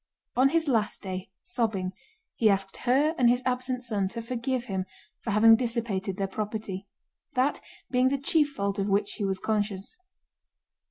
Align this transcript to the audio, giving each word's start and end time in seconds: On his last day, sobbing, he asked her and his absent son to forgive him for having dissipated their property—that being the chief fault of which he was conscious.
On 0.35 0.49
his 0.49 0.67
last 0.67 1.03
day, 1.03 1.29
sobbing, 1.43 1.91
he 2.35 2.49
asked 2.49 2.75
her 2.77 3.13
and 3.19 3.29
his 3.29 3.43
absent 3.45 3.83
son 3.83 4.07
to 4.07 4.23
forgive 4.23 4.63
him 4.63 4.87
for 5.21 5.29
having 5.29 5.55
dissipated 5.55 6.17
their 6.17 6.25
property—that 6.27 7.61
being 7.91 8.09
the 8.09 8.17
chief 8.17 8.49
fault 8.49 8.79
of 8.79 8.87
which 8.89 9.11
he 9.17 9.23
was 9.25 9.37
conscious. 9.37 9.95